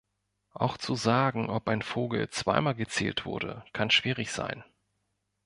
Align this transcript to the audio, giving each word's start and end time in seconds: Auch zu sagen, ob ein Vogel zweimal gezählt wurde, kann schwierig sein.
Auch 0.55 0.77
zu 0.79 0.95
sagen, 0.95 1.47
ob 1.51 1.69
ein 1.69 1.83
Vogel 1.83 2.27
zweimal 2.31 2.73
gezählt 2.73 3.23
wurde, 3.23 3.63
kann 3.71 3.91
schwierig 3.91 4.31
sein. 4.31 4.63